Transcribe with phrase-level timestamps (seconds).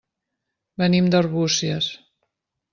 [0.85, 1.93] Venim d'Arbúcies.